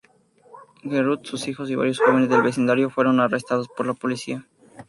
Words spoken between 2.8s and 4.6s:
fueron arrestados por la policía.